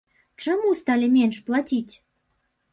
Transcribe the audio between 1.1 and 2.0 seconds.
менш плаціць?